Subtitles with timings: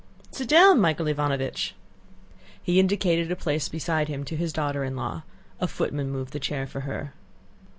[0.31, 1.73] Sit down, Michael Ivánovich!"
[2.63, 5.21] He indicated a place beside him to his daughter in law.
[5.59, 7.13] A footman moved the chair for her.